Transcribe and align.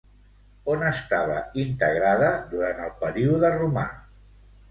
On 0.75 0.85
estava 0.91 1.35
integrada 1.65 2.31
durant 2.55 2.81
el 2.87 2.91
període 3.05 3.55
romà? 3.59 3.87